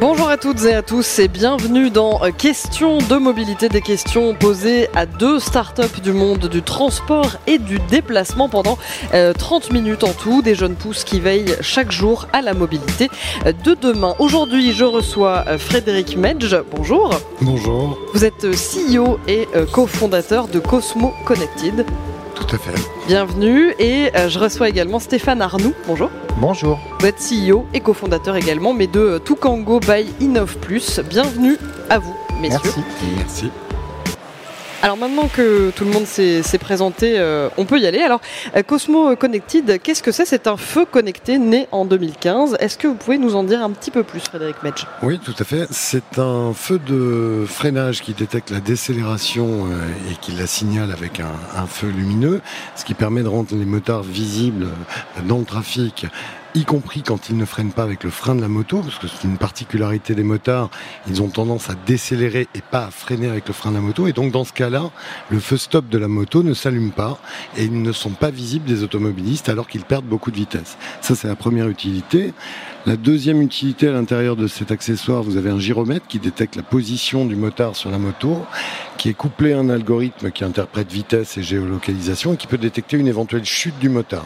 [0.00, 4.32] Bonjour à toutes et à tous et bienvenue dans euh, Questions de mobilité, des questions
[4.32, 8.78] posées à deux startups du monde du transport et du déplacement pendant
[9.10, 13.10] 30 euh, minutes en tout, des jeunes pousses qui veillent chaque jour à la mobilité
[13.44, 14.14] euh, de demain.
[14.20, 16.56] Aujourd'hui, je reçois Frédéric Medge.
[16.70, 17.18] Bonjour.
[17.40, 17.98] Bonjour.
[18.14, 21.84] Vous êtes CEO et cofondateur de Cosmo Connected.
[22.40, 22.74] Tout à fait.
[23.06, 25.74] Bienvenue et je reçois également Stéphane Arnoux.
[25.86, 26.10] Bonjour.
[26.40, 26.78] Bonjour.
[27.00, 31.00] Vous êtes CEO et cofondateur également, mais de Toukango by Innov Plus.
[31.00, 31.56] Bienvenue
[31.90, 32.58] à vous, messieurs.
[32.64, 32.80] Merci.
[33.16, 33.50] Merci.
[34.80, 37.98] Alors maintenant que tout le monde s'est présenté, euh, on peut y aller.
[37.98, 38.20] Alors
[38.56, 40.24] euh, Cosmo Connected, qu'est-ce que c'est?
[40.24, 42.56] C'est un feu connecté né en 2015.
[42.60, 45.34] Est-ce que vous pouvez nous en dire un petit peu plus, Frédéric Metsch Oui, tout
[45.36, 45.66] à fait.
[45.72, 51.18] C'est un feu de freinage qui détecte la décélération euh, et qui la signale avec
[51.18, 52.40] un, feu lumineux,
[52.76, 54.68] ce qui permet de rendre les motards visibles
[55.24, 56.06] dans le trafic
[56.58, 59.06] y compris quand ils ne freinent pas avec le frein de la moto, parce que
[59.06, 60.70] c'est une particularité des motards,
[61.06, 64.06] ils ont tendance à décélérer et pas à freiner avec le frein de la moto,
[64.06, 64.90] et donc dans ce cas-là,
[65.30, 67.18] le feu stop de la moto ne s'allume pas,
[67.56, 70.76] et ils ne sont pas visibles des automobilistes alors qu'ils perdent beaucoup de vitesse.
[71.00, 72.34] Ça, c'est la première utilité.
[72.88, 76.62] La deuxième utilité à l'intérieur de cet accessoire, vous avez un gyromètre qui détecte la
[76.62, 78.38] position du motard sur la moto,
[78.96, 82.96] qui est couplé à un algorithme qui interprète vitesse et géolocalisation et qui peut détecter
[82.96, 84.24] une éventuelle chute du motard.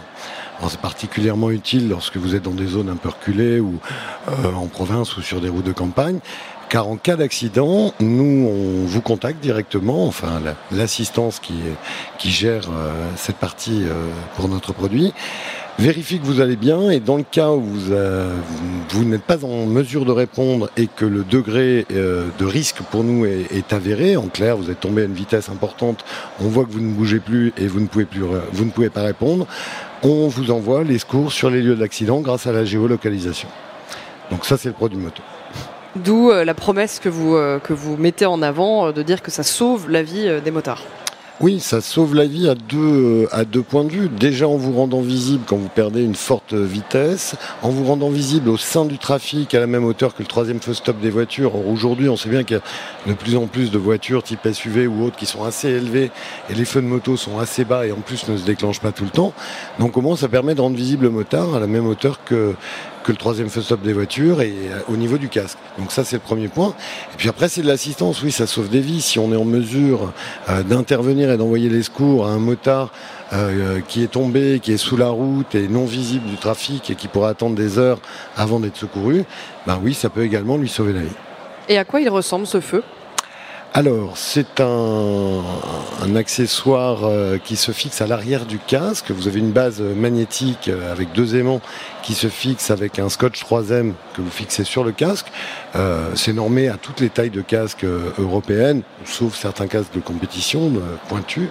[0.68, 3.80] C'est particulièrement utile lorsque vous êtes dans des zones un peu reculées ou
[4.28, 6.20] euh, en province ou sur des routes de campagne.
[6.68, 10.40] Car en cas d'accident, nous, on vous contacte directement, enfin
[10.70, 11.52] l'assistance qui,
[12.16, 15.12] qui gère euh, cette partie euh, pour notre produit,
[15.82, 17.94] vérifie que vous allez bien et dans le cas où vous,
[18.90, 23.26] vous n'êtes pas en mesure de répondre et que le degré de risque pour nous
[23.26, 26.04] est, est, avéré, en clair, vous êtes tombé à une vitesse importante,
[26.40, 28.90] on voit que vous ne bougez plus et vous ne pouvez plus, vous ne pouvez
[28.90, 29.46] pas répondre,
[30.02, 33.48] on vous envoie les secours sur les lieux de l'accident grâce à la géolocalisation.
[34.30, 35.22] Donc ça, c'est le produit moto.
[35.96, 39.20] D'où euh, la promesse que vous, euh, que vous mettez en avant euh, de dire
[39.20, 40.82] que ça sauve la vie des motards.
[41.40, 44.08] Oui, ça sauve la vie à deux, à deux points de vue.
[44.08, 48.48] Déjà en vous rendant visible quand vous perdez une forte vitesse, en vous rendant visible
[48.48, 51.56] au sein du trafic à la même hauteur que le troisième feu stop des voitures.
[51.66, 54.86] Aujourd'hui, on sait bien qu'il y a de plus en plus de voitures type SUV
[54.86, 56.12] ou autres qui sont assez élevées
[56.48, 58.92] et les feux de moto sont assez bas et en plus ne se déclenchent pas
[58.92, 59.32] tout le temps.
[59.80, 62.54] Donc au moins, ça permet de rendre visible le motard à la même hauteur que,
[63.02, 65.58] que le troisième feu stop des voitures et euh, au niveau du casque.
[65.78, 66.74] Donc ça c'est le premier point.
[67.12, 69.00] Et puis après c'est de l'assistance, oui ça sauve des vies.
[69.00, 70.12] Si on est en mesure
[70.48, 72.92] euh, d'intervenir et d'envoyer les secours à un motard
[73.32, 76.94] euh, qui est tombé, qui est sous la route et non visible du trafic et
[76.94, 77.98] qui pourra attendre des heures
[78.36, 79.24] avant d'être secouru,
[79.66, 81.16] ben oui ça peut également lui sauver la vie.
[81.68, 82.82] Et à quoi il ressemble ce feu?
[83.74, 85.42] Alors, c'est un,
[86.14, 89.10] accessoire euh, qui se fixe à l'arrière du casque.
[89.10, 91.62] Vous avez une base magnétique euh, avec deux aimants
[92.02, 95.32] qui se fixe avec un scotch 3M que vous fixez sur le casque.
[95.74, 97.86] Euh, c'est normé à toutes les tailles de casques
[98.18, 100.70] européennes, sauf certains casques de compétition
[101.08, 101.48] pointus.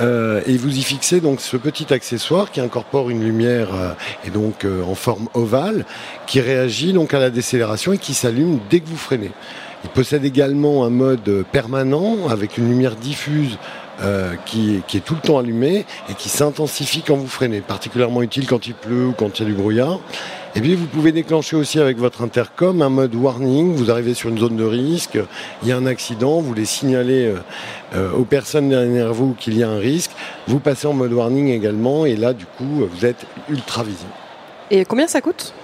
[0.00, 3.68] et vous y fixez donc ce petit accessoire qui incorpore une lumière
[4.26, 5.84] et donc en forme ovale
[6.26, 9.30] qui réagit donc à la décélération et qui s'allume dès que vous freinez.
[9.84, 13.58] Il possède également un mode permanent avec une lumière diffuse
[14.02, 18.44] euh, qui, est tout le temps allumée et qui s'intensifie quand vous freinez, particulièrement utile
[18.44, 20.00] quand il pleut ou quand il y a du brouillard.
[20.56, 23.74] Et puis vous pouvez déclencher aussi avec votre intercom un mode warning.
[23.74, 25.16] Vous arrivez sur une zone de risque,
[25.62, 27.36] il y a un accident, vous voulez signaler euh,
[27.94, 30.10] euh, aux personnes derrière vous qu'il y a un risque.
[30.48, 34.10] Vous passez en mode warning également et là du coup vous êtes ultra visible.
[34.72, 35.54] Et combien ça coûte?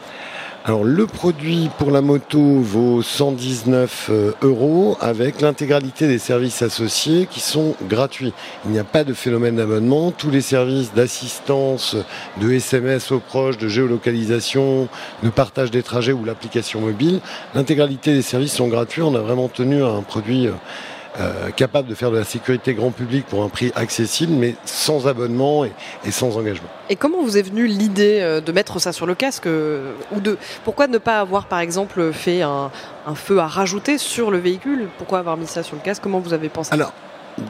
[0.63, 7.27] Alors le produit pour la moto vaut 119 euh, euros avec l'intégralité des services associés
[7.31, 8.35] qui sont gratuits.
[8.67, 10.11] Il n'y a pas de phénomène d'abonnement.
[10.11, 11.97] Tous les services d'assistance,
[12.43, 14.89] de SMS aux proches, de géolocalisation,
[15.23, 17.21] de partage des trajets ou l'application mobile,
[17.55, 19.01] l'intégralité des services sont gratuits.
[19.01, 20.49] On a vraiment tenu à un produit
[21.19, 25.09] euh, capable de faire de la sécurité grand public pour un prix accessible, mais sans
[25.09, 25.73] abonnement et,
[26.13, 26.69] sans engagement.
[26.89, 30.21] Et comment vous est venue l'idée euh, de mettre ça sur le casque euh, ou
[30.21, 32.71] de pourquoi ne pas avoir par exemple fait un,
[33.17, 34.89] feu à rajouter sur le véhicule?
[34.99, 36.01] Pourquoi avoir mis ça sur le casque?
[36.01, 36.73] Comment vous avez pensé?
[36.73, 36.93] Alors,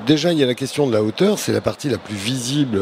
[0.06, 2.80] Déjà, il y a la question de la hauteur, c'est la partie la plus visible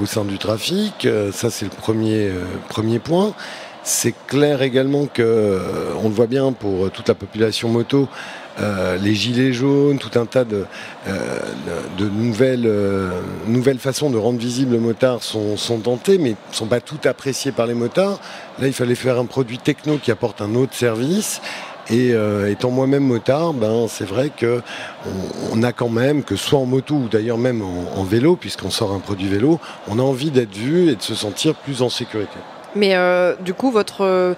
[0.00, 1.06] au sein du trafic.
[1.32, 2.30] ça, c'est le premier,
[2.68, 3.34] premier point.
[3.82, 5.60] C'est clair également que,
[6.02, 8.08] on le voit bien pour toute la population moto,
[8.60, 10.64] euh, les gilets jaunes, tout un tas de,
[11.06, 11.38] euh,
[12.00, 16.66] nouvelles, euh, nouvelles façons de rendre visible le motard sont, sont tentées, mais ne sont
[16.66, 18.20] pas toutes appréciées par les motards.
[18.58, 21.40] Là, il fallait faire un produit techno qui apporte un autre service
[21.90, 22.14] Et
[22.50, 24.60] étant moi-même motard, ben, c'est vrai que
[25.52, 28.92] on, a quand même, que soit en moto ou d'ailleurs même en, vélo, puisqu'on sort
[28.92, 32.38] un produit vélo, on a envie d'être vu et de se sentir plus en sécurité.
[32.74, 32.94] Mais
[33.40, 34.34] du coup, votre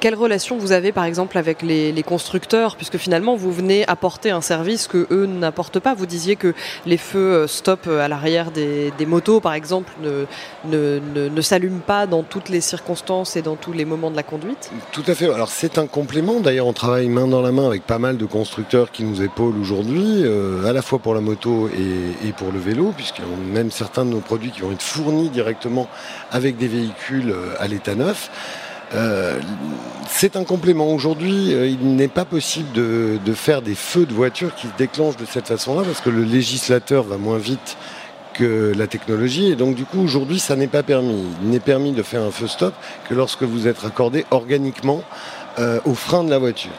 [0.00, 2.76] quelle relation vous avez par exemple avec les, constructeurs?
[2.76, 5.94] Puisque finalement, vous venez apporter un service que eux n'apportent pas.
[5.94, 6.54] Vous disiez que
[6.86, 9.92] les feux euh, stop à l'arrière des, motos, par exemple,
[10.64, 14.70] ne, s'allument pas dans toutes les circonstances et dans tous les moments de la conduite?
[14.92, 15.32] Tout à fait.
[15.32, 16.40] Alors c'est un complément.
[16.40, 19.58] D'ailleurs, on travaille main dans la main avec pas mal de constructeurs qui nous épaulent
[19.58, 20.24] aujourd'hui,
[20.66, 23.70] à la fois pour la moto et, et pour le vélo, puisqu'il y a même
[23.70, 25.88] certains de nos produits qui vont être fournis directement
[26.30, 28.30] avec des véhicules à l'état neuf.
[28.94, 29.40] Euh,
[30.08, 30.88] c'est un complément.
[30.88, 35.16] Aujourd'hui, euh, il n'est pas possible de, faire des feux de voiture qui se déclenchent
[35.16, 37.76] de cette façon-là parce que le législateur va moins vite
[38.34, 41.24] que la technologie et donc du coup aujourd'hui ça n'est pas permis.
[41.42, 42.74] Il n'est permis de faire un feu stop
[43.08, 45.02] que lorsque vous êtes raccordé organiquement
[45.58, 46.70] euh, au frein de la voiture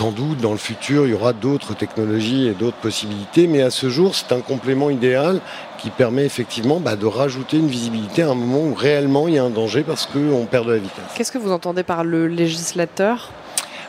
[0.00, 3.68] sans doute dans le futur, il y aura d'autres technologies et d'autres possibilités, mais à
[3.68, 5.42] ce jour, c'est un complément idéal
[5.76, 9.38] qui permet effectivement bah, de rajouter une visibilité à un moment où réellement il y
[9.38, 11.04] a un danger parce qu'on perd de la vitesse.
[11.14, 13.28] Qu'est-ce que vous entendez par le législateur?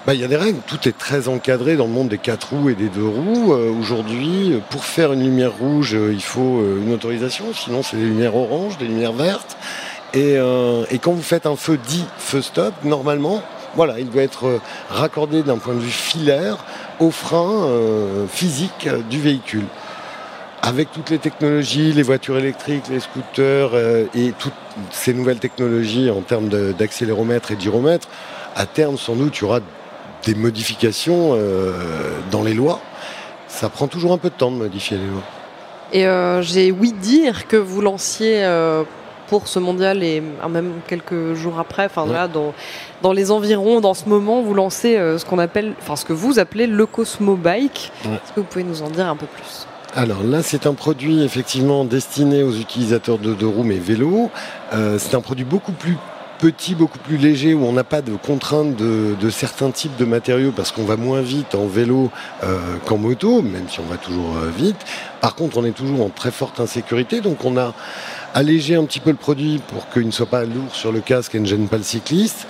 [0.06, 2.50] Bah, il y a des règles, tout est très encadré dans le monde des quatre
[2.50, 3.54] roues et des deux roues.
[3.54, 7.96] Euh, aujourd'hui, pour faire une lumière rouge, euh, il faut euh, une autorisation, sinon c'est
[7.96, 9.56] des lumières oranges, des lumières vertes.
[10.13, 13.42] Et, et quand vous faites un feu dit feu stop, normalement,
[13.75, 16.57] voilà, il doit être euh, raccordé d'un point de vue filaire
[17.00, 19.65] au frein euh, physique du véhicule.
[20.62, 24.53] Avec toutes les technologies, les voitures électriques, les scooters euh, et toutes
[24.91, 28.07] ces nouvelles technologies en termes d'accéléromètre et d'hyromètre,
[28.56, 29.59] à terme, sans doute, il y aura
[30.25, 31.35] des modifications
[32.29, 32.79] dans les lois.
[33.47, 35.24] Ça prend toujours un peu de temps de modifier les lois.
[35.94, 38.45] Et j'ai ouï dire que vous lanciez
[39.31, 42.54] pour ce mondial et même quelques jours après, enfin là, dans,
[43.01, 46.12] dans les environs, dans ce moment, vous lancez euh, ce qu'on appelle, enfin ce que
[46.12, 47.94] vous appelez le Cosmo Bike.
[48.04, 49.68] Est-ce que vous pouvez nous en dire un peu plus?
[49.95, 54.30] Alors là, c'est un produit effectivement destiné aux utilisateurs de deux roues mais vélo.
[54.74, 55.98] Euh, c'est un produit beaucoup plus
[56.39, 60.51] petit, beaucoup plus léger, où on n'a pas de contraintes de, certains types de matériaux
[60.51, 62.10] parce qu'on va moins vite en vélo
[62.44, 64.84] euh, qu'en moto, même si on va toujours vite.
[65.22, 67.74] Par contre, on est toujours en très forte insécurité, donc on a
[68.33, 71.36] alléger un petit peu le produit pour qu'il ne soit pas lourd sur le casque
[71.36, 72.48] et ne gêne pas le cycliste.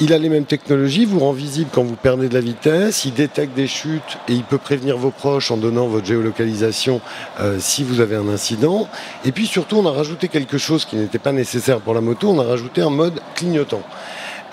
[0.00, 3.14] Il a les mêmes technologies, vous rend visible quand vous perdez de la vitesse, il
[3.14, 7.00] détecte des chutes et il peut prévenir vos proches en donnant votre géolocalisation
[7.40, 8.88] euh, si vous avez un incident.
[9.24, 12.30] Et puis surtout, on a rajouté quelque chose qui n'était pas nécessaire pour la moto,
[12.30, 13.82] on a rajouté un mode clignotant.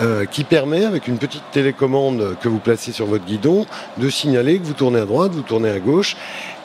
[0.01, 3.65] Euh, qui permet, avec une petite télécommande que vous placez sur votre guidon,
[3.97, 6.17] de signaler que vous tournez à droite, vous tournez à gauche.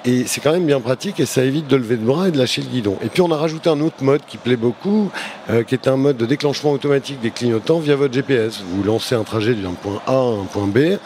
[0.05, 2.39] Et c'est quand même bien pratique et ça évite de lever le bras et de
[2.39, 2.97] lâcher le guidon.
[3.03, 5.11] Et puis on a rajouté un autre mode qui plaît beaucoup,
[5.51, 8.63] euh, qui est un mode de déclenchement automatique des clignotants via votre GPS.
[8.67, 10.99] Vous lancez un trajet d'un point A à un point B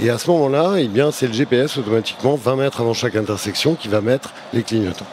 [0.00, 3.74] et à ce moment-là, eh bien, c'est le GPS automatiquement 20 mètres avant chaque intersection
[3.74, 5.06] qui va mettre les clignotants.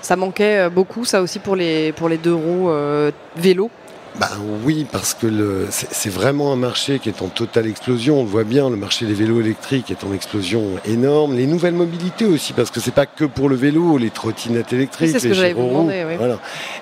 [0.00, 3.70] Ça manquait euh, beaucoup, ça aussi pour les, pour les deux roues euh, vélo
[4.18, 4.30] bah
[4.64, 8.20] oui, parce que c'est vraiment un marché qui est en totale explosion.
[8.20, 11.36] On le voit bien, le marché des vélos électriques est en explosion énorme.
[11.36, 15.20] Les nouvelles mobilités aussi, parce que c'est pas que pour le vélo, les trottinettes électriques,
[15.22, 15.90] les gyroroues.
[16.16, 16.38] Voilà.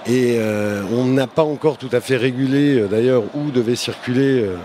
[0.07, 4.43] Et euh, on n'a pas encore tout à fait régulé, euh, d'ailleurs, où devaient circuler.
[4.43, 4.57] Euh,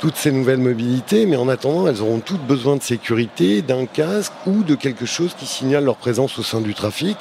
[0.00, 4.34] toutes ces nouvelles mobilités, mais en attendant, elles auront toutes besoin de sécurité, d'un casque
[4.44, 7.16] ou de quelque chose qui signale leur présence au sein du trafic.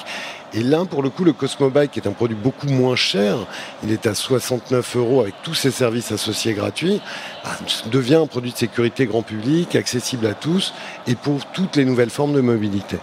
[0.55, 3.37] Et là, pour le coup, le Cosmobike qui est un produit beaucoup moins cher,
[3.83, 7.01] il est à 69 euros avec tous ses services associés gratuits,
[7.43, 7.51] bah,
[7.87, 10.73] devient un produit de sécurité grand public, accessible à tous
[11.07, 12.97] et pour toutes les nouvelles formes de mobilité.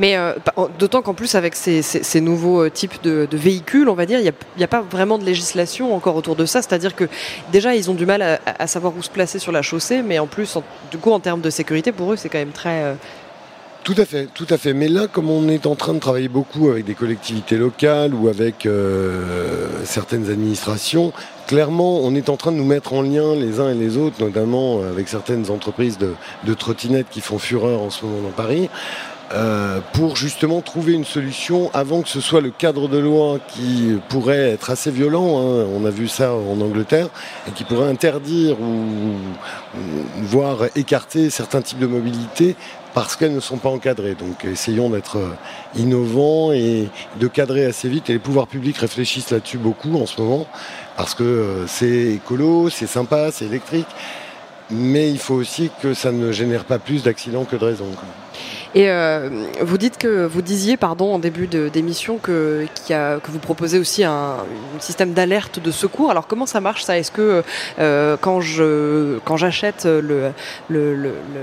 [0.00, 0.32] Mais euh,
[0.78, 4.64] d'autant qu'en plus, avec ces, nouveaux euh, types de, véhicules, on va dire, il n'y
[4.64, 6.62] a, pas vraiment de législation encore autour de ça.
[6.62, 7.08] C'est-à-dire que
[7.52, 10.26] déjà, ils ont du mal à, savoir où se placer sur la chaussée, mais en
[10.26, 10.58] plus,
[10.90, 12.94] du coup, en termes de sécurité, pour eux, c'est quand même très, euh,
[13.84, 14.72] tout à fait, tout à fait.
[14.72, 18.28] Mais là, comme on est en train de travailler beaucoup avec des collectivités locales ou
[18.28, 21.12] avec euh, certaines administrations,
[21.46, 24.16] clairement, on est en train de nous mettre en lien les uns et les autres,
[24.20, 28.70] notamment avec certaines entreprises de, trottinettes qui font fureur en ce moment dans Paris.
[29.32, 33.94] Euh, pour justement trouver une solution avant que ce soit le cadre de loi qui
[34.10, 37.08] pourrait être assez violent, hein, on a vu ça en Angleterre,
[37.48, 39.14] et qui pourrait interdire ou,
[40.22, 42.54] voire écarter certains types de mobilité
[42.94, 44.14] parce qu'elles ne sont pas encadrées.
[44.14, 45.18] Donc essayons d'être
[45.76, 46.88] innovants et
[47.20, 48.08] de cadrer assez vite.
[48.08, 50.46] Et les pouvoirs publics réfléchissent là-dessus beaucoup en ce moment,
[50.96, 53.88] parce que euh, c'est écolo, c'est sympa, c'est électrique,
[54.70, 57.90] mais il faut aussi que ça ne génère pas plus d'accidents que de raisons.
[58.76, 58.90] Et
[59.60, 62.66] vous dites que vous disiez, pardon, en début d'émission que,
[63.28, 64.38] vous proposez aussi un,
[64.80, 66.10] système d'alerte de secours.
[66.10, 66.98] Alors comment ça marche ça?
[66.98, 67.44] Est-ce que
[68.20, 68.40] quand
[69.36, 70.32] j'achète le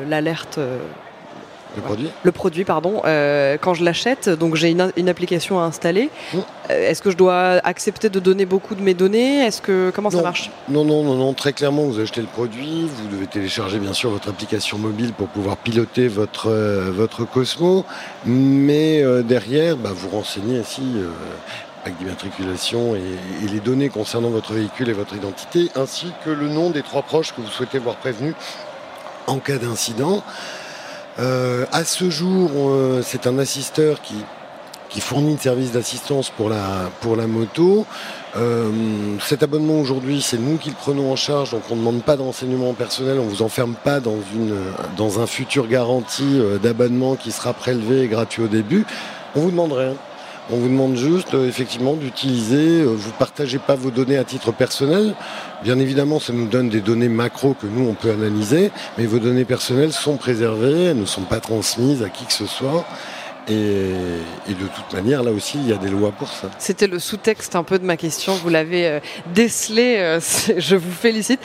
[0.09, 0.79] l'alerte le
[1.79, 3.01] produit Le produit, pardon.
[3.05, 6.09] Euh, quand je l'achète, donc j'ai une, application à installer.
[6.33, 6.37] Mmh.
[6.69, 9.45] Euh, est-ce que je dois accepter de donner beaucoup de mes données?
[9.45, 10.51] Est-ce que comment ça marche?
[10.67, 11.33] Non, non, non, non.
[11.33, 15.27] Très clairement, vous achetez le produit, vous devez télécharger bien sûr votre application mobile pour
[15.27, 17.85] pouvoir piloter votre euh, votre Cosmo,
[18.25, 20.83] mais derrière, bah, vous renseignez ainsi
[21.83, 22.99] avec d'immatriculation et,
[23.43, 27.01] et les données concernant votre véhicule et votre identité, ainsi que le nom des trois
[27.01, 28.35] proches que vous souhaitez voir prévenus
[29.27, 30.23] en cas d'incident.
[31.19, 34.15] Euh, à ce jour, euh, c'est un assisteur qui,
[34.89, 37.85] qui fournit le service d'assistance pour la, pour la moto.
[38.37, 38.69] Euh,
[39.19, 42.15] cet abonnement aujourd'hui, c'est nous qui le prenons en charge, donc on ne demande pas
[42.15, 44.55] d'enseignement personnel, on ne vous enferme pas dans, une,
[44.95, 48.85] dans un futur garantie d'abonnement qui sera prélevé et gratuit au début.
[49.35, 49.95] On vous demande rien.
[50.53, 54.51] On vous demande juste euh, effectivement d'utiliser, euh, vous partagez pas vos données à titre
[54.51, 55.15] personnel.
[55.63, 59.19] Bien évidemment, ça nous donne des données macro que nous on peut analyser, mais vos
[59.19, 62.85] données personnelles sont préservées, elles ne sont pas transmises à qui que ce soit.
[63.47, 66.49] Et, de toute manière, là aussi, il y a des lois pour ça.
[66.59, 68.35] C'était le sous-texte un peu de ma question.
[68.35, 68.99] Vous l'avez euh,
[69.33, 70.19] décelé.
[70.57, 71.39] je vous félicite.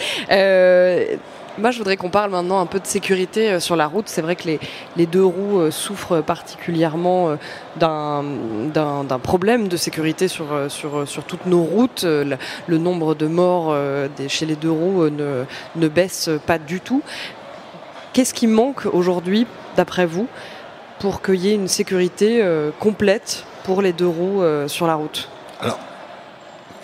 [1.58, 4.08] Moi, je voudrais qu'on parle maintenant un peu de sécurité euh, sur la route.
[4.08, 4.42] C'est vrai que
[4.96, 7.36] les, deux roues euh, souffrent particulièrement euh,
[7.76, 12.04] d'un problème de sécurité sur, sur, sur toutes nos routes.
[12.04, 13.74] Le, nombre de morts
[14.28, 15.44] chez les deux roues ne,
[15.76, 17.02] ne baisse pas du tout.
[18.12, 19.46] Qu'est-ce qui manque aujourd'hui,
[19.76, 20.28] d'après vous,
[21.00, 22.44] pour qu'il y ait une sécurité
[22.78, 25.28] complète pour les deux roues sur la route?
[25.60, 25.78] Alors,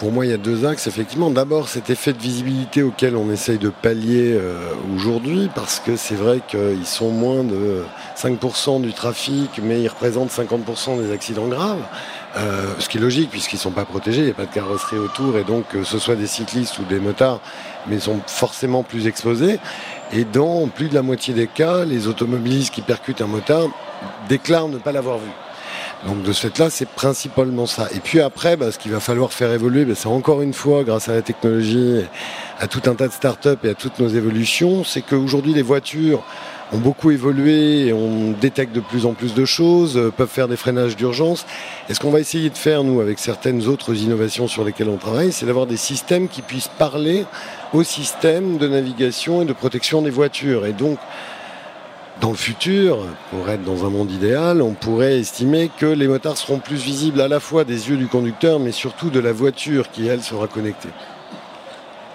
[0.02, 1.30] pour moi, il y a deux axes, effectivement.
[1.30, 6.16] D'abord, cet effet de visibilité auquel on essaye de pallier euh, aujourd'hui, parce que c'est
[6.16, 7.84] vrai qu'ils sont moins de
[8.16, 11.84] 5% du trafic, mais ils représentent 50% des accidents graves.
[12.36, 14.52] Euh, ce qui est logique, puisqu'ils ne sont pas protégés, il n'y a pas de
[14.52, 17.40] carrosserie autour, et donc que ce soit des cyclistes ou des motards,
[17.86, 19.60] mais ils sont forcément plus exposés.
[20.12, 23.68] Et dans plus de la moitié des cas, les automobilistes qui percutent un motard
[24.28, 25.30] déclarent ne pas l'avoir vu.
[26.06, 27.88] Donc de ce fait-là, c'est principalement ça.
[27.94, 30.82] Et puis après, bah, ce qu'il va falloir faire évoluer, bah, c'est encore une fois,
[30.82, 32.00] grâce à la technologie,
[32.58, 36.24] à tout un tas de startups et à toutes nos évolutions, c'est qu'aujourd'hui les voitures
[36.72, 40.48] ont beaucoup évolué et on détecte de plus en plus de choses, euh, peuvent faire
[40.48, 41.46] des freinages d'urgence.
[41.88, 44.96] Et ce qu'on va essayer de faire, nous, avec certaines autres innovations sur lesquelles on
[44.96, 47.26] travaille, c'est d'avoir des systèmes qui puissent parler
[47.74, 50.66] au système de navigation et de protection des voitures.
[50.66, 50.98] Et donc,
[52.22, 52.98] dans le futur,
[53.30, 57.20] pour être dans un monde idéal, on pourrait estimer que les motards seront plus visibles
[57.20, 60.46] à la fois des yeux du conducteur, mais surtout de la voiture qui, elle, sera
[60.46, 60.90] connectée.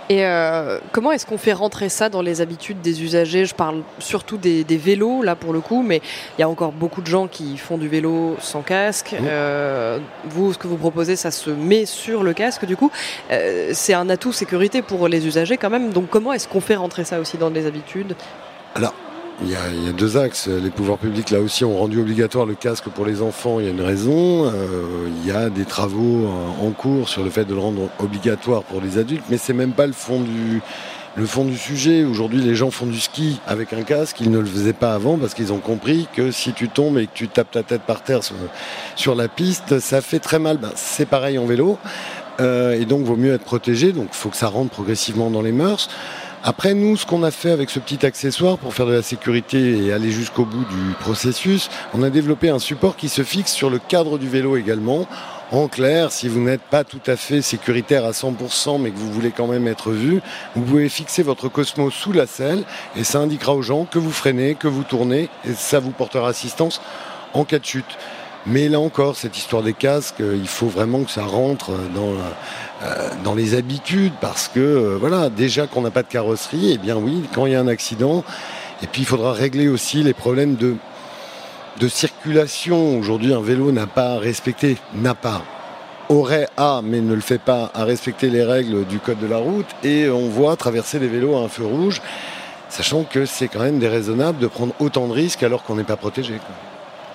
[0.10, 3.44] Et euh, comment est-ce qu'on fait rentrer ça dans les habitudes des usagers?
[3.44, 6.02] Je parle surtout des, vélos, là pour le coup, mais
[6.38, 9.12] il y a encore beaucoup de gens qui font du vélo sans casque.
[9.12, 9.26] Mmh.
[9.28, 12.92] Euh, vous, ce que vous proposez, ça se met sur le casque, du coup.
[13.30, 15.92] Euh, c'est un atout sécurité pour les usagers quand même.
[15.92, 18.16] Donc comment est-ce qu'on fait rentrer ça aussi dans les habitudes?
[18.74, 18.94] Alors,
[19.44, 20.48] il y, a, deux axes.
[20.48, 23.60] Les pouvoirs publics, là aussi, ont rendu obligatoire le casque pour les enfants.
[23.60, 24.46] Il y a une raison.
[24.48, 24.52] Euh,
[25.22, 26.28] il y a des travaux
[26.62, 29.74] en cours sur le fait de le rendre obligatoire pour les adultes, mais c'est même
[29.74, 30.62] pas le fond du,
[31.18, 32.04] le fond du sujet.
[32.04, 34.22] Aujourd'hui, les gens font du ski avec un casque.
[34.22, 37.08] Ils ne le faisaient pas avant parce qu'ils ont compris que si tu tombes et
[37.08, 38.22] que tu tapes ta tête par terre
[38.96, 40.58] sur, la piste, ça fait très mal.
[40.58, 41.80] Ben, c'est pareil en vélo.
[42.40, 43.94] Euh, et donc, vaut mieux être protégé.
[43.94, 45.90] Donc, il faut que ça rentre progressivement dans les mœurs.
[46.44, 49.86] Après, nous, ce qu'on a fait avec ce petit accessoire pour faire de la sécurité
[49.86, 53.70] et aller jusqu'au bout du processus, on a développé un support qui se fixe sur
[53.70, 55.08] le cadre du vélo également.
[55.52, 59.12] En clair, si vous n'êtes pas tout à fait sécuritaire à 100%, mais que vous
[59.12, 60.22] voulez quand même être vu,
[60.56, 62.64] vous pouvez fixer votre Cosmo sous la selle
[62.96, 66.30] et ça indiquera aux gens que vous freinez, que vous tournez et ça vous portera
[66.30, 66.82] assistance
[67.34, 67.98] en cas de chute.
[68.50, 72.14] Mais là encore, cette histoire des casques, euh, il faut vraiment que ça rentre dans,
[72.82, 76.78] euh, dans les habitudes parce que, euh, voilà, déjà qu'on n'a pas de carrosserie, eh
[76.78, 78.24] bien oui, quand il y a un accident,
[78.82, 80.78] et puis il faudra régler aussi les problèmes de,
[81.90, 82.98] circulation.
[82.98, 85.42] Aujourd'hui, un vélo n'a pas à respecter, n'a pas,
[86.08, 89.38] aurait à, mais ne le fait pas, à respecter les règles du code de la
[89.38, 92.02] route, et on voit traverser des vélos à un feu rouge,
[92.70, 95.98] sachant que c'est quand même déraisonnable de prendre autant de risques alors qu'on n'est pas
[95.98, 96.36] protégé.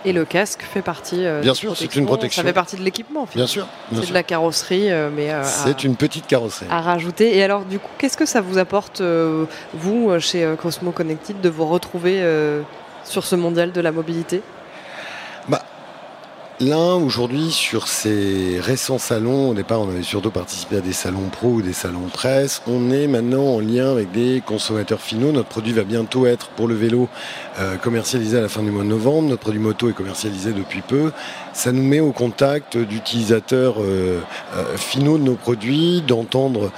[0.05, 1.25] Et le casque fait partie.
[1.25, 2.43] Euh, Bien sûr, c'est une protection.
[2.43, 3.29] Ça fait partie de l'équipement.
[3.35, 3.67] Bien sûr.
[3.95, 5.31] C'est de la carrosserie, euh, mais.
[5.31, 6.67] Euh, c'est une petite carrosserie.
[6.71, 7.37] À rajouter.
[7.37, 9.03] Et alors, du coup, qu'est-ce que ça vous apporte,
[9.75, 12.23] vous, chez Cosmo Connected, de vous retrouver
[13.05, 14.43] sur ce mondial de la mobilité?
[16.63, 21.29] Là, aujourd'hui, sur ces récents salons, au départ, on avait surtout participé à des salons
[21.29, 22.63] pro ou des salons presse.
[22.69, 25.33] On est maintenant en lien avec des consommateurs finaux.
[25.33, 27.09] Notre produit va bientôt être pour le vélo
[27.59, 29.31] euh, commercialisé à la fin du mois de novembre.
[29.31, 31.11] Notre produit moto est commercialisé depuis peu.
[31.53, 34.21] Ça nous met au contact d'utilisateurs euh,
[34.55, 36.71] euh, finaux de nos produits, d'entendre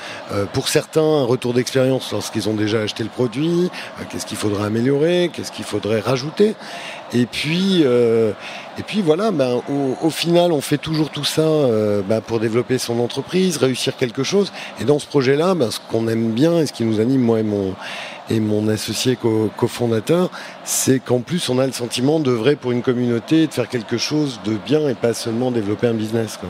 [0.55, 3.71] pour certains un retour d'expérience lorsqu'ils ont déjà acheté le produit,
[4.09, 6.55] qu'est-ce qu'il faudrait améliorer, qu'est-ce qu'il faudrait rajouter?
[7.15, 8.33] Et puis, euh,
[8.77, 9.63] et puis voilà, ben,
[10.03, 14.25] au, final, on fait toujours tout ça euh, ben, pour développer son entreprise, réussir quelque
[14.25, 14.53] chose.
[14.81, 17.39] Et dans ce projet-là, ben, ce qu'on aime bien et ce qui nous anime, moi
[17.39, 17.75] et mon,
[18.31, 19.17] et mon associé
[19.57, 20.29] cofondateur,
[20.65, 24.41] c'est qu'en plus, on a le sentiment d'œuvrer pour une communauté, de faire quelque chose
[24.45, 26.41] de bien et pas seulement développer un business.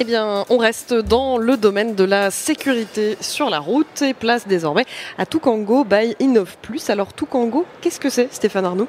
[0.00, 4.46] Eh bien, on reste dans le domaine de la sécurité sur la route et place
[4.46, 4.86] désormais
[5.18, 6.88] à Toukango by Innov Plus.
[6.88, 8.86] Alors, Toukango, qu'est-ce que c'est, Stéphane Arnoux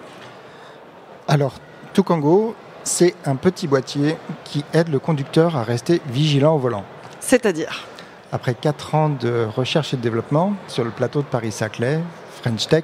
[1.28, 1.56] Alors,
[1.96, 6.84] Toukango, c'est un petit boîtier qui aide le conducteur à rester vigilant au volant.
[7.20, 7.88] C'est-à-dire?
[8.32, 12.02] Après 4 ans de recherche et de développement sur le plateau de Paris-Saclay,
[12.40, 12.84] French Tech,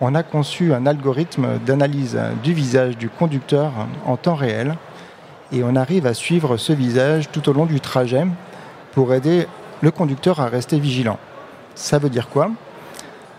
[0.00, 3.72] on a conçu un algorithme d'analyse du visage du conducteur
[4.06, 4.76] en temps réel
[5.52, 8.26] et on arrive à suivre ce visage tout au long du trajet
[8.92, 9.46] pour aider
[9.80, 11.18] le conducteur à rester vigilant.
[11.74, 12.50] Ça veut dire quoi?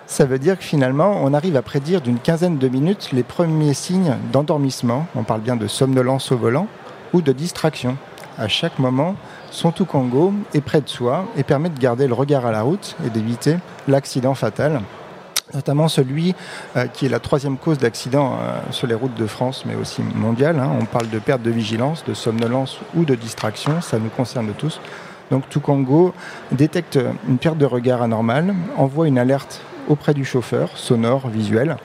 [0.08, 3.74] Ça veut dire que finalement, on arrive à prédire d'une quinzaine de minutes les premiers
[3.74, 6.68] signes d'endormissement, on parle bien de somnolence au volant,
[7.13, 7.98] ou de distraction.
[8.38, 9.15] À chaque moment,
[9.51, 12.62] son tout Congo est près de soi et permet de garder le regard à la
[12.62, 14.82] route et d'éviter l'accident fatal
[15.53, 16.36] notamment celui
[16.75, 20.01] euh, qui est la troisième cause d'accident euh, sur les routes de France, mais aussi
[20.01, 20.60] mondiale.
[20.60, 20.72] Hein.
[20.79, 24.79] On parle de perte de vigilance, de somnolence ou de distraction, ça nous concerne tous.
[25.29, 26.13] Donc Tukango
[26.51, 31.75] détecte une perte de regard anormale, envoie une alerte auprès du chauffeur, sonore, visuel,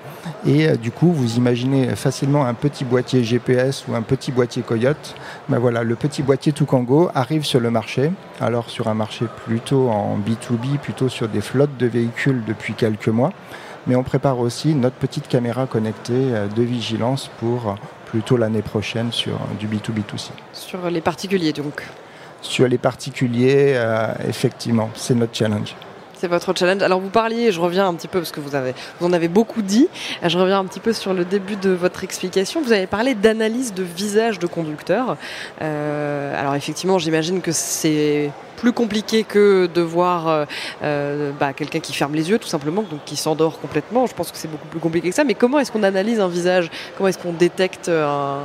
[0.46, 4.62] et euh, du coup, vous imaginez facilement un petit boîtier GPS ou un petit boîtier
[4.62, 5.14] Coyote.
[5.48, 8.12] Ben voilà, le petit boîtier Tukango arrive sur le marché.
[8.40, 13.08] Alors sur un marché plutôt en B2B, plutôt sur des flottes de véhicules depuis quelques
[13.08, 13.32] mois.
[13.88, 17.74] Mais on prépare aussi notre petite caméra connectée euh, de vigilance pour euh,
[18.06, 20.30] plutôt l'année prochaine sur du B2B2C.
[20.52, 21.82] Sur les particuliers donc
[22.40, 23.76] Sur les particuliers,
[24.28, 25.74] effectivement, c'est notre challenge.
[26.28, 26.82] Votre challenge.
[26.82, 28.52] Alors vous parliez, je reviens un petit peu parce que vous,
[29.00, 29.88] en avez beaucoup dit,
[30.24, 32.62] je reviens un petit peu sur le début de votre explication.
[32.62, 35.16] Vous avez parlé d'analyse de visage de conducteur.
[35.62, 40.44] Euh, alors effectivement, j'imagine que c'est plus compliqué que de voir euh,
[40.82, 44.06] euh, bah, quelqu'un qui ferme les yeux tout simplement, donc qui s'endort complètement.
[44.06, 45.24] Je pense que c'est beaucoup plus compliqué que ça.
[45.24, 46.70] Mais comment est-ce qu'on analyse un visage?
[46.96, 48.40] Comment est-ce qu'on détecte un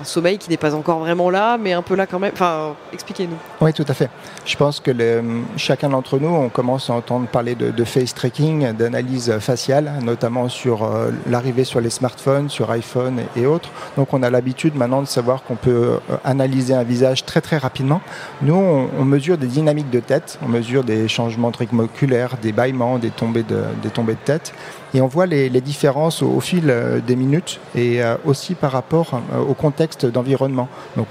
[0.00, 2.32] un sommeil qui n'est pas encore vraiment là, mais un peu là quand même.
[2.34, 3.36] Enfin, expliquez-nous.
[3.60, 4.10] Oui, tout à fait.
[4.44, 4.92] Je pense que
[5.56, 10.84] chacun d'entre nous, on commence à entendre parler de, face tracking, d'analyse faciale, notamment sur
[10.84, 13.70] euh, l'arrivée sur les smartphones, sur iPhone et, autres.
[13.96, 17.56] Donc, on a l'habitude maintenant de savoir qu'on peut euh, analyser un visage très très
[17.56, 18.00] rapidement.
[18.42, 23.10] Nous, on, mesure des dynamiques de tête, on mesure des changements tricmoculaires, des bâillements, des
[23.10, 24.52] tombées de, des tombées de tête.
[24.96, 29.20] Et on voit les, différences au, fil euh, des minutes et euh, aussi par rapport
[29.34, 30.70] euh, au contexte d'environnement.
[30.96, 31.08] Donc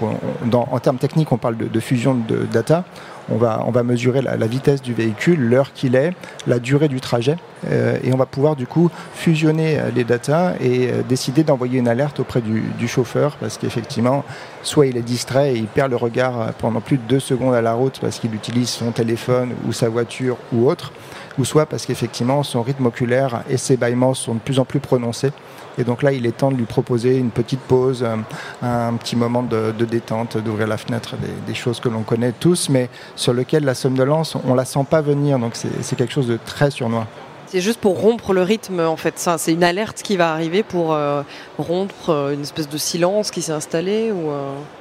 [0.52, 2.84] en termes techniques, on parle de, fusion de data.
[3.30, 6.12] On va, on va mesurer la, vitesse du véhicule, l'heure qu'il est,
[6.48, 7.36] la durée du trajet,
[7.72, 12.40] et on va pouvoir du coup fusionner les datas et décider d'envoyer une alerte auprès
[12.40, 14.22] du, du chauffeur parce qu'effectivement,
[14.62, 17.62] soit il est distrait et il perd le regard pendant plus de deux secondes à
[17.62, 20.92] la route parce qu'il utilise son téléphone ou sa voiture ou autre,
[21.38, 24.80] ou soit parce qu'effectivement son rythme oculaire et ses bâillements sont de plus en plus
[24.80, 25.32] prononcés.
[25.78, 28.16] Et donc là, il est temps de lui proposer une petite pause, euh,
[28.62, 32.88] un, petit moment de, détente, d'ouvrir la fenêtre, des, choses que l'on connaît tous, mais
[33.14, 35.38] sur lesquelles la somnolence, on la sent pas venir.
[35.38, 37.06] Donc c'est quelque chose de très surnois.
[37.46, 39.18] C'est juste pour rompre le rythme, en fait.
[39.18, 41.22] Ça, c'est une alerte qui va arriver pour euh,
[41.58, 44.30] rompre euh, une espèce de silence qui s'est installé ou,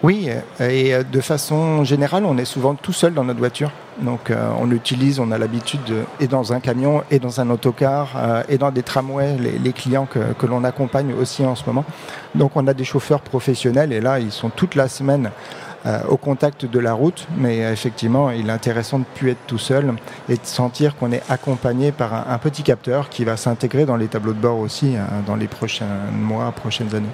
[0.03, 3.71] Oui, et de façon générale, on est souvent tout seul dans notre voiture.
[3.99, 8.13] Donc euh, on l'utilise, on a l'habitude, et dans un camion, et dans un autocar,
[8.17, 11.85] euh, et dans des tramways, les, clients que, l'on accompagne aussi en ce moment.
[12.33, 15.64] Donc on a des chauffeurs professionnels, et là, ils sont toute la semaine euh,
[16.09, 19.59] au contact de la route, mais effectivement, il est intéressant de ne plus être tout
[19.59, 19.93] seul
[20.29, 24.07] et de sentir qu'on est accompagné par un, petit capteur qui va s'intégrer dans les
[24.07, 24.95] tableaux de bord aussi
[25.27, 27.13] dans les prochains mois, prochaines années.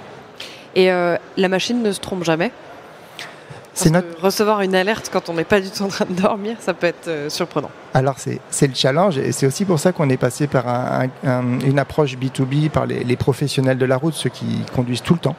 [0.74, 2.50] Et la machine ne se trompe jamais?
[4.20, 6.86] Recevoir une alerte quand on n'est pas du tout en train de dormir, ça peut
[6.86, 7.70] être euh, surprenant.
[7.94, 10.64] Alors c'est le challenge et c'est aussi pour ça qu'on est passé par
[11.24, 15.36] une approche B2B par les, professionnels de la route, ceux qui conduisent tout le temps,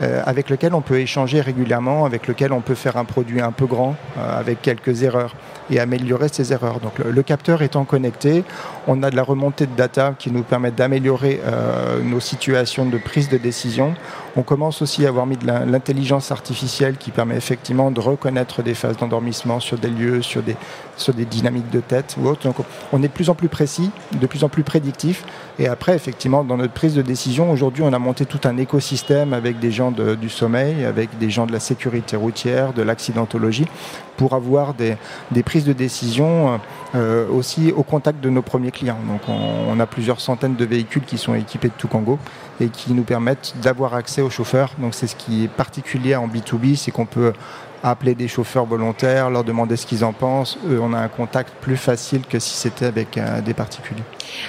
[0.00, 3.52] euh, avec lequel on peut échanger régulièrement, avec lequel on peut faire un produit un
[3.52, 5.34] peu grand, euh, avec quelques erreurs
[5.70, 6.80] et améliorer ces erreurs.
[6.80, 8.44] Donc le, capteur étant connecté,
[8.86, 12.98] on a de la remontée de data qui nous permet d'améliorer euh, nos situations de
[12.98, 13.94] prise de décision.
[14.36, 18.74] On commence aussi à avoir mis de l'intelligence artificielle qui permet effectivement de reconnaître des
[18.74, 20.56] phases d'endormissement sur des lieux, sur des,
[20.96, 22.42] sur des dynamiques de tête ou autre.
[22.42, 22.56] Donc
[22.92, 25.24] on est de plus en plus précis, de plus en plus prédictif.
[25.58, 29.32] Et après, effectivement, dans notre prise de décision, aujourd'hui, on a monté tout un écosystème
[29.32, 33.66] avec des gens du sommeil, avec des gens de la sécurité routière, de l'accidentologie,
[34.16, 34.96] pour avoir des,
[35.42, 36.60] prises de décision
[36.94, 38.98] euh, aussi au contact de nos premiers clients.
[39.08, 42.18] Donc on, a plusieurs centaines de véhicules qui sont équipés de Tucango
[42.60, 44.72] et qui nous permettent d'avoir accès aux chauffeurs.
[44.78, 47.32] Donc c'est ce qui est particulier en B2B, c'est qu'on peut
[47.90, 50.58] appeler des chauffeurs volontaires, leur demander ce qu'ils en pensent.
[50.68, 54.02] Eux, on a un contact plus facile que si c'était avec euh, des particuliers.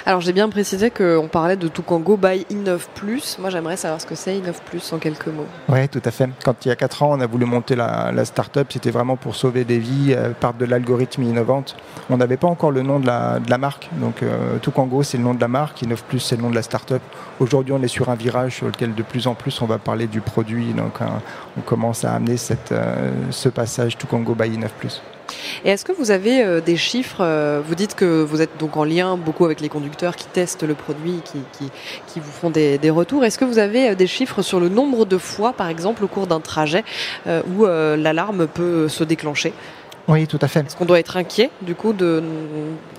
[0.06, 3.40] Alors j'ai bien précisé qu'on parlait de Tucango by i9+.
[3.40, 5.46] Moi j'aimerais savoir ce que c'est i9+, en quelques mots.
[5.68, 6.28] Oui, tout à fait.
[6.44, 9.16] Quand il y a 4 ans, on a voulu monter la, la start-up, c'était vraiment
[9.16, 11.76] pour sauver des vies euh, par de l'algorithme innovante.
[12.10, 13.88] On n'avait pas encore le nom de la, de la marque.
[13.94, 15.82] Donc euh, Tucango, c'est le nom de la marque.
[15.82, 17.02] i9+, c'est le nom de la start-up.
[17.40, 20.06] Aujourd'hui, on est sur un virage sur lequel de plus en plus on va parler
[20.06, 20.72] du produit.
[20.72, 21.00] Donc
[21.58, 24.68] on commence à amener cette, euh, ce passage Tucango by i9+.
[25.64, 28.76] Et est-ce que vous avez euh, des chiffres euh, Vous dites que vous êtes donc
[28.76, 31.70] en lien beaucoup avec les conducteurs qui testent le produit, qui,
[32.06, 33.24] qui, vous font des, retours.
[33.24, 36.08] Est-ce que vous avez euh, des chiffres sur le nombre de fois, par exemple, au
[36.08, 36.84] cours d'un trajet
[37.26, 39.52] où l'alarme peut se déclencher?
[40.06, 40.60] Oui, tout à fait.
[40.60, 42.22] Est-ce qu'on doit être inquiet du coup de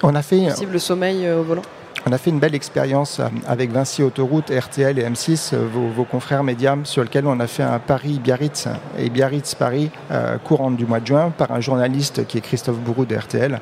[0.03, 1.63] on a fait possible sommeil au volant?
[2.05, 6.03] On a fait une belle expérience euh, avec Vinci Autoroute, RTL et M6, euh, vos,
[6.05, 10.99] confrères médias, sur lequel on a fait un Paris-Biarritz et Biarritz-Paris euh, courant du mois
[10.99, 13.59] de juin par un journaliste qui est Christophe Bourou de RTL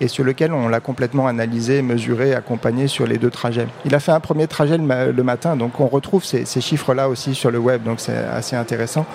[0.00, 3.68] et sur lequel on l'a complètement analysé, mesuré, accompagné sur les deux trajets.
[3.84, 7.50] Il a fait un premier trajet le, matin, donc on retrouve ces, chiffres-là aussi sur
[7.50, 9.06] le web, donc c'est assez intéressant.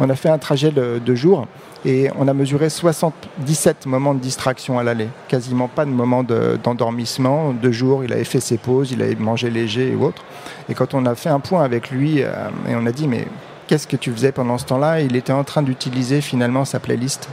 [0.00, 1.46] On a fait un trajet de, jour
[1.84, 7.52] et on a mesuré 77 moments de distraction à l'aller, quasiment pas de moments d'endormissement.
[7.52, 10.22] De, jour, il avait fait ses pauses, il avait mangé léger et autres.
[10.68, 12.32] Et quand on a fait un point avec lui, euh,
[12.68, 13.26] et on a dit mais
[13.66, 15.00] qu'est-ce que tu faisais pendant ce temps-là?
[15.00, 17.28] Il était en train d'utiliser finalement sa playlist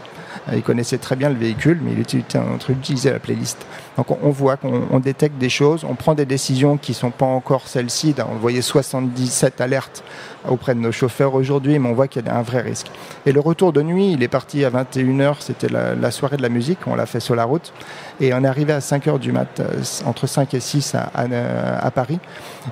[0.50, 3.66] euh, il connaissait très bien le véhicule, mais il était en train d'utiliser la playlist.
[3.98, 7.26] Donc on, voit qu'on détecte des choses, on prend des décisions qui ne sont pas
[7.26, 8.16] encore celles-ci.
[8.20, 10.04] On voyait 77 alertes
[10.50, 12.88] auprès de nos chauffeurs aujourd'hui, mais on voit qu'il y a un vrai risque.
[13.26, 16.50] Et le retour de nuit, il est parti à 21h, c'était la, soirée de la
[16.50, 17.74] musique, on l'a fait sur la route,
[18.20, 22.20] et on est arrivé à 5h du mat, euh, entre 5 et 6 à, Paris.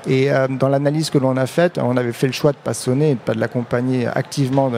[0.08, 2.64] Et euh, dans l'analyse que l'on a faite, on avait fait le choix de ne
[2.64, 4.72] pas sonner, de ne pas l'accompagner activement.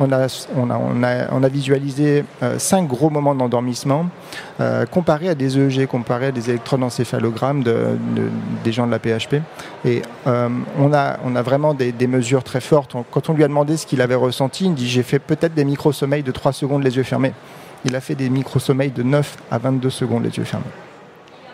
[0.00, 2.24] on, a, visualisé
[2.58, 4.06] 5 euh, gros moments d'endormissement,
[4.90, 7.96] comparés à des EEG, comparés à des électroencéphalogrammes de,
[8.64, 9.36] des gens de la PHP.
[9.84, 12.94] Et on, a, on a vraiment des, mesures très forte.
[13.10, 15.64] Quand on lui a demandé ce qu'il avait ressenti, il dit j'ai fait peut-être des
[15.64, 17.32] micro-sommeils de 3 secondes les yeux fermés.
[17.84, 20.66] Il a fait des micro-sommeils de 9 à 22 secondes les yeux fermés.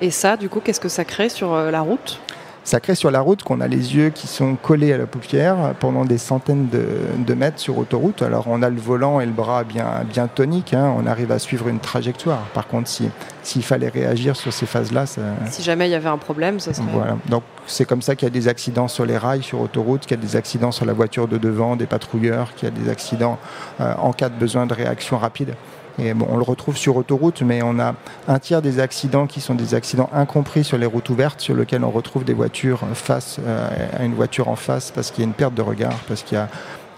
[0.00, 2.20] Et ça, du coup, qu'est-ce que ça crée sur euh, la route?
[2.68, 5.74] Ça crée sur la route qu'on a les yeux qui sont collés à la paupière
[5.80, 8.20] pendant des centaines de, mètres sur autoroute.
[8.20, 10.92] Alors on a le volant et le bras bien, bien tonique, hein.
[10.98, 12.42] on arrive à suivre une trajectoire.
[12.52, 13.08] Par contre, si,
[13.42, 16.86] s'il fallait réagir sur ces phases-là, si jamais il y avait un problème, ça serait.
[16.92, 17.16] Voilà.
[17.30, 20.18] Donc c'est comme ça qu'il y a des accidents sur les rails, sur autoroute, qu'il
[20.18, 22.90] y a des accidents sur la voiture de devant, des patrouilleurs, qu'il y a des
[22.90, 23.38] accidents
[23.80, 25.54] euh, en cas de besoin de réaction rapide.
[25.98, 27.94] Et bon, on le retrouve sur autoroute, mais on a
[28.28, 31.84] un tiers des accidents qui sont des accidents incompris sur les routes ouvertes, sur lesquels
[31.84, 35.28] on retrouve des voitures face euh, à une voiture en face parce qu'il y a
[35.28, 36.48] une perte de regard, parce qu'il y a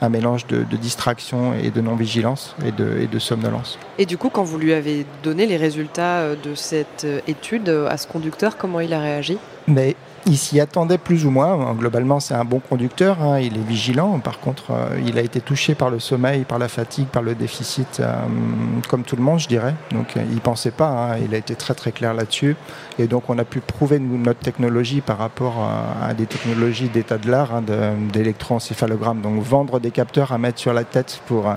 [0.03, 3.79] un mélange de, distraction et de non-vigilance et de, et de, somnolence.
[3.99, 7.69] Et du coup, quand vous lui avez donné les résultats euh, de cette euh, étude
[7.69, 9.39] à ce conducteur, comment il a réagi?
[9.67, 11.75] Mais il s'y attendait plus ou moins.
[11.75, 13.41] Globalement, c'est un bon conducteur, hein.
[13.41, 14.19] il est vigilant.
[14.19, 17.35] Par contre, euh, il a été touché par le sommeil, par la fatigue, par le
[17.35, 18.13] déficit, euh,
[18.89, 19.75] comme tout le monde, je dirais.
[19.93, 20.89] Donc, euh, il ne pensait pas.
[20.89, 21.19] Hein.
[21.25, 22.57] il a été très très clair là-dessus.
[22.99, 25.57] Et donc, on a pu prouver notre technologie par rapport
[26.03, 27.63] à, des technologies d'état de l'art, hein,
[28.13, 29.23] d'électroencéphalogramme.
[29.23, 31.55] Donc, vendre des capteurs à mettre sur la tête pour,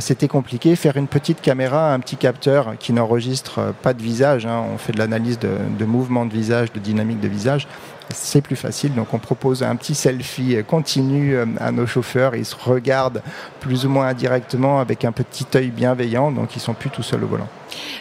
[0.00, 0.76] c'était compliqué.
[0.76, 4.46] Faire une petite caméra, un petit capteur qui n'enregistre pas de visage.
[4.46, 7.66] on fait de l'analyse de, de mouvement de visage, de dynamique de visage
[8.10, 8.94] c'est plus facile.
[8.94, 12.34] Donc on propose un petit selfie continu euh, à nos chauffeurs.
[12.34, 13.22] Ils se regardent
[13.60, 17.24] plus ou moins indirectement avec un petit œil bienveillant, donc ils sont plus tout seuls
[17.24, 17.48] au volant.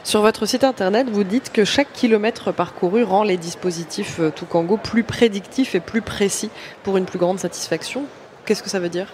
[0.03, 4.77] Sur votre site internet, vous dites que chaque kilomètre parcouru rend les dispositifs euh, Tucango
[4.77, 6.49] plus prédictifs et plus précis
[6.83, 8.03] pour une plus grande satisfaction.
[8.45, 9.07] Qu'est-ce que ça veut dire?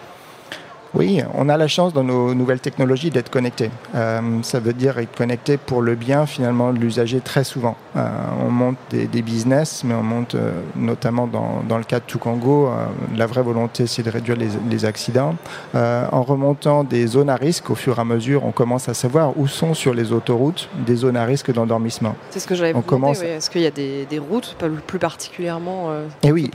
[0.97, 3.69] Oui, on a la chance dans nos nouvelles technologies d'être connectés.
[3.93, 7.75] Euh, ça veut dire être connecté pour le bien finalement de l'usager très souvent.
[7.95, 8.07] Euh,
[8.43, 12.71] on monte des, business, mais on monte euh, notamment dans, dans, le cas de Tukango,
[13.15, 15.35] la vraie volonté c'est de réduire les, les accidents.
[15.75, 19.37] en remontant des zones à risque, au fur et à mesure, on commence à savoir
[19.37, 22.15] où sont sur les autoroutes des zones à risque d'endormissement.
[22.31, 23.25] C'est ce que j'avais commencé.
[23.25, 24.55] Est-ce qu'il y a des, des, routes
[24.87, 25.91] plus particulièrement
[26.23, 26.49] et eh oui,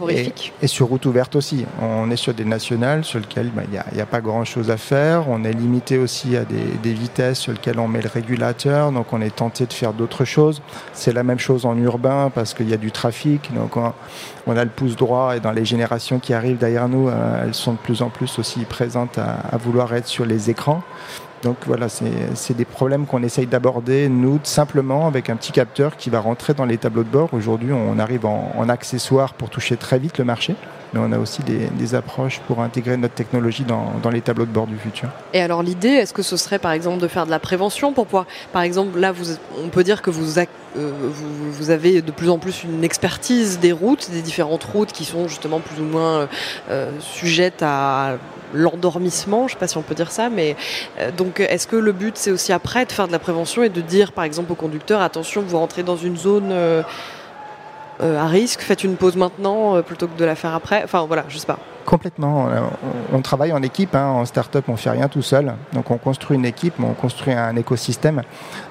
[0.62, 1.64] et, sur routes ouvertes aussi.
[1.80, 4.70] On est sur des nationales sur lesquelles bah, il n'y a, a pas grand chose
[4.70, 5.28] à faire.
[5.28, 9.20] On est limité aussi à des, vitesses sur lesquelles on met le régulateur, donc on
[9.20, 10.62] est tenté de faire d'autres choses.
[10.92, 14.64] C'est la même chose en urbain parce qu'il y a du trafic, donc on, a
[14.64, 17.78] le pouce droit et dans les générations qui arrivent derrière nous, euh, elles sont de
[17.78, 20.82] plus en plus aussi présentes à, vouloir être sur les écrans.
[21.42, 26.08] Donc voilà, c'est des problèmes qu'on essaye d'aborder, nous, simplement avec un petit capteur qui
[26.08, 27.30] va rentrer dans les tableaux de bord.
[27.32, 30.54] Aujourd'hui, on arrive en, en accessoire pour toucher très vite le marché
[30.92, 34.66] mais on a aussi des, approches pour intégrer notre technologie dans, les tableaux de bord
[34.66, 35.08] du futur.
[35.34, 38.06] Et alors l'idée, est-ce que ce serait par exemple de faire de la prévention pour
[38.06, 42.30] pouvoir, par exemple, là, vous, on peut dire que vous, euh, vous, avez de plus
[42.30, 46.20] en plus une expertise des routes, des différentes routes qui sont justement plus ou moins
[46.20, 46.26] euh,
[46.70, 48.16] euh, sujettes à
[48.54, 50.56] l'endormissement, je ne sais pas si on peut dire ça, mais
[51.16, 53.80] donc est-ce que le but c'est aussi après de faire de la prévention et de
[53.80, 56.82] dire par exemple au conducteur attention vous rentrez dans une zone euh,
[58.00, 61.24] à risque Faites une pause maintenant euh, plutôt que de la faire après Enfin voilà,
[61.28, 61.58] je sais pas.
[61.84, 62.48] Complètement.
[62.48, 62.60] Euh,
[63.12, 63.96] on, travaille en équipe.
[63.96, 64.06] Hein.
[64.06, 65.52] En start-up, on fait rien tout seul.
[65.72, 68.22] Donc, on construit une équipe, on construit un écosystème.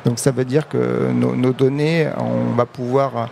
[0.05, 3.29] Donc, ça veut dire que nos, données, on va pouvoir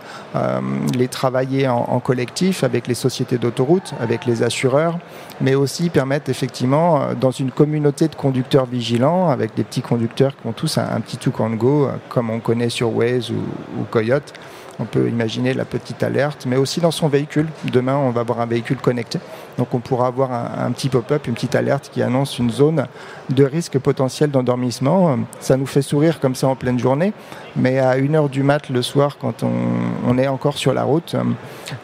[0.94, 4.98] les travailler en, collectif avec les sociétés d'autoroutes, avec les assureurs,
[5.40, 10.46] mais aussi permettre effectivement, dans une communauté de conducteurs vigilants, avec des petits conducteurs qui
[10.46, 14.34] ont tous un, petit tout on go, comme on connaît sur Waze ou Coyote,
[14.80, 17.48] on peut imaginer la petite alerte, mais aussi dans son véhicule.
[17.70, 19.18] Demain, on va avoir un véhicule connecté.
[19.58, 22.86] Donc on pourra avoir un, petit pop-up, une petite alerte qui annonce une zone
[23.28, 25.18] de risque potentiel d'endormissement.
[25.40, 27.12] Ça nous fait sourire comme ça en pleine journée,
[27.56, 31.14] mais à 1h du mat le soir, quand on, est encore sur la route,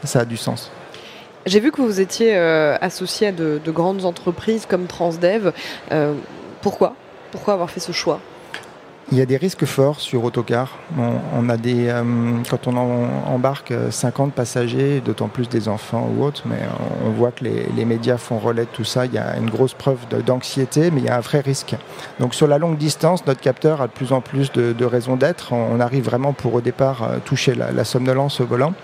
[0.04, 0.70] ça a du sens.
[1.44, 5.52] J'ai vu que vous étiez euh, associé à de, grandes entreprises comme Transdev.
[5.92, 6.14] Euh,
[6.60, 6.94] pourquoi?
[7.30, 8.20] Pourquoi avoir fait ce choix?
[9.12, 10.78] Il y a des risques forts sur autocar.
[10.98, 12.02] On, a des, euh,
[12.50, 16.58] quand on embarque 50 passagers, d'autant plus des enfants ou autres, mais
[17.04, 19.06] on voit que les, médias font relais de tout ça.
[19.06, 21.76] Il y a une grosse preuve d'anxiété, mais il y a un vrai risque.
[22.18, 25.52] Donc sur la longue distance, notre capteur a de plus en plus de, raisons d'être.
[25.52, 28.74] On arrive vraiment pour au départ euh, toucher la, la somnolence au volant.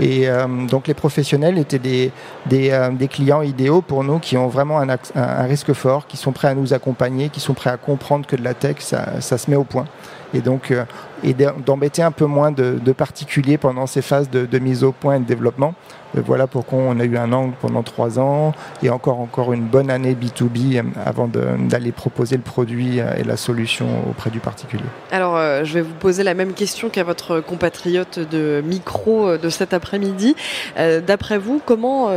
[0.00, 2.12] Et euh, donc les professionnels étaient des,
[2.46, 6.48] des, des, clients idéaux pour nous qui ont vraiment un, risque fort, qui sont prêts
[6.48, 9.50] à nous accompagner, qui sont prêts à comprendre que de la tech, ça, ça se
[9.50, 9.86] met au point.
[10.34, 10.84] Et donc, euh,
[11.22, 15.20] et d'embêter un peu moins de, particuliers pendant ces phases de, mise au point et
[15.20, 15.74] de développement.
[16.16, 19.64] Euh, voilà pourquoi on a eu un angle pendant trois ans et encore, encore une
[19.64, 24.84] bonne année B2B euh, avant d'aller proposer le produit et la solution auprès du particulier.
[25.10, 29.72] Alors, je vais vous poser la même question qu'à votre compatriote de micro de cet
[29.72, 30.36] après-midi.
[30.76, 32.10] D'après vous, comment,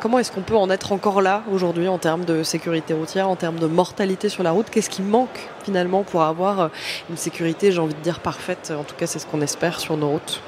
[0.00, 3.36] comment est-ce qu'on peut en être encore là aujourd'hui en termes de sécurité routière, en
[3.36, 4.70] termes de mortalité sur la route?
[4.70, 6.70] Qu'est-ce qui manque finalement pour avoir
[7.10, 9.96] une sécurité, j'ai envie de dire, parfaite En tout cas, c'est ce qu'on espère sur
[9.96, 10.40] nos routes.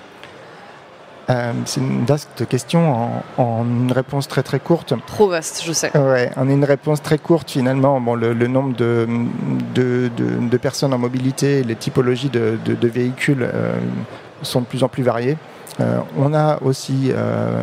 [1.28, 4.94] Euh, c'est une vaste question en, une réponse très très courte.
[5.06, 5.96] Trop vaste, je sais.
[5.96, 8.00] Ouais, en une réponse très courte finalement.
[8.00, 9.08] Bon, le, nombre de,
[9.74, 13.76] de, personnes en mobilité, les typologies de, véhicules euh,
[14.42, 15.36] sont de plus en plus variées.
[15.80, 17.62] Euh, on a aussi euh,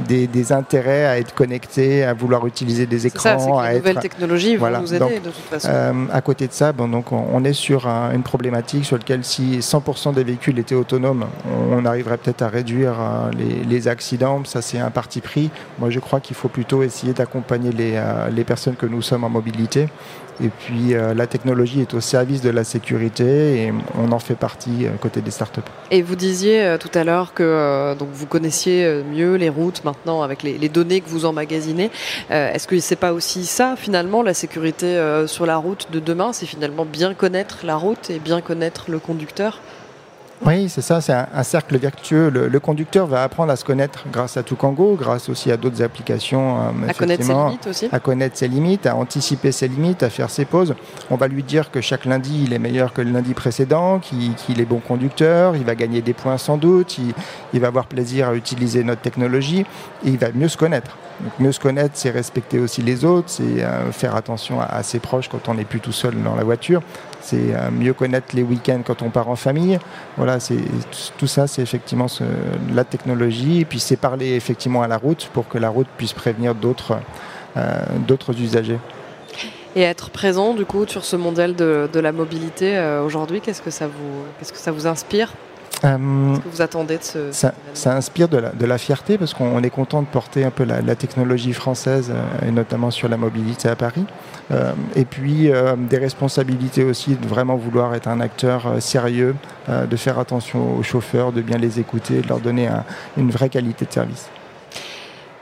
[0.00, 3.20] des, intérêts à être connectés, à vouloir utiliser des écrans.
[3.20, 5.68] Ça, que les nouvelles technologies vont nous aider de toute façon.
[5.70, 9.58] Euh, à côté de ça, bon, donc on, est sur une problématique sur laquelle si
[9.58, 11.26] 100% des véhicules étaient autonomes,
[11.72, 12.94] on, arriverait peut-être à réduire
[13.36, 14.42] les, les, accidents.
[14.44, 15.50] Ça, c'est un parti pris.
[15.78, 19.30] Moi, je crois qu'il faut plutôt essayer d'accompagner les, les personnes que nous sommes en
[19.30, 19.88] mobilité
[20.42, 24.34] et puis euh, la technologie est au service de la sécurité et on en fait
[24.34, 25.60] partie euh, côté des startups.
[25.90, 30.22] Et vous disiez euh, tout à l'heure que donc vous connaissiez mieux les routes maintenant
[30.22, 31.90] avec les, données que vous emmagasinez.
[32.30, 36.32] Est-ce que c'est pas aussi ça finalement la sécurité sur la route de demain?
[36.32, 39.60] C'est finalement bien connaître la route et bien connaître le conducteur?
[40.46, 42.30] Oui, c'est ça, c'est un, cercle vertueux.
[42.30, 46.58] Le, conducteur va apprendre à se connaître grâce à Tukango, grâce aussi à d'autres applications.
[46.58, 47.88] Euh, à connaître ses limites aussi.
[47.92, 50.74] À connaître ses limites, à anticiper ses limites, à faire ses pauses.
[51.10, 54.60] On va lui dire que chaque lundi, il est meilleur que le lundi précédent, qu'il
[54.60, 56.98] est bon conducteur, il va gagner des points sans doute,
[57.52, 59.66] il, va avoir plaisir à utiliser notre technologie
[60.04, 60.96] et il va mieux se connaître.
[61.20, 65.00] Donc, mieux se connaître, c'est respecter aussi les autres, c'est euh, faire attention à, ses
[65.00, 66.82] proches quand on n'est plus tout seul dans la voiture
[67.30, 69.78] c'est euh, mieux connaître les week-ends quand on part en famille.
[70.16, 70.58] Voilà, c'est
[71.16, 72.06] tout ça, c'est effectivement
[72.72, 73.60] la technologie.
[73.60, 76.98] Et puis c'est parler effectivement à la route pour que la route puisse prévenir d'autres
[77.56, 78.78] euh, usagers.
[79.76, 83.86] Et être présent du coup sur ce mondial de, la mobilité aujourd'hui, qu'est-ce que ça
[83.86, 85.32] vous, qu'est-ce que ça vous inspire?
[85.84, 89.18] Euh, Qu'est-ce que vous attendez de ce ça, ça inspire de la, de la, fierté
[89.18, 92.90] parce qu'on est content de porter un peu la, la technologie française euh, et notamment
[92.90, 94.04] sur la mobilité à Paris.
[94.52, 99.34] Euh, et puis euh, des responsabilités aussi de vraiment vouloir être un acteur euh, sérieux,
[99.68, 102.82] de faire attention aux chauffeurs, de bien les écouter, de leur donner un,
[103.16, 104.28] une vraie qualité de service.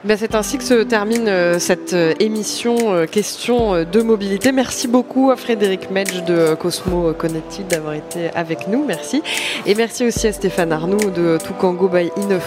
[0.04, 4.52] Ben, c'est ainsi que se termine euh, cette euh, émission euh, question de mobilité.
[4.52, 8.84] Merci beaucoup à Frédéric Medge de Cosmo Connected d'avoir été avec nous.
[8.86, 9.24] Merci.
[9.66, 12.38] Et merci aussi à Stéphane Arnoux de Toukango by i9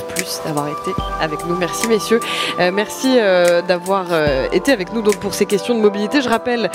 [0.45, 1.57] d'avoir été avec nous.
[1.57, 2.21] Merci messieurs.
[2.71, 3.17] merci
[3.67, 4.05] d'avoir
[4.53, 6.21] été avec nous donc pour ces questions de mobilité.
[6.21, 6.71] Je rappelle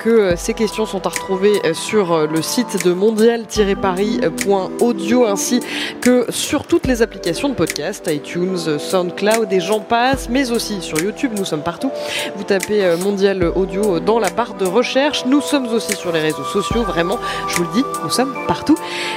[0.00, 5.60] que ces questions sont à retrouver sur le site de mondial-paris.audio ainsi
[6.00, 11.00] que sur toutes les applications de podcast, iTunes, SoundCloud et j'en passe mais aussi sur
[11.00, 11.32] YouTube.
[11.36, 11.90] Nous sommes partout.
[12.36, 15.26] Vous tapez euh, Mondial Audio dans la barre de recherche.
[15.26, 16.82] Nous sommes aussi sur les réseaux sociaux.
[16.82, 18.76] Vraiment, je vous le dis, nous sommes partout.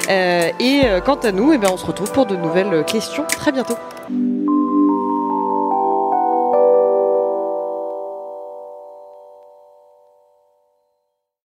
[0.10, 3.26] Euh, et euh, quant à nous, eh bien, on se retrouve pour de nouvelles questions
[3.26, 3.76] très bientôt.